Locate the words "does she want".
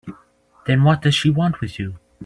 1.03-1.61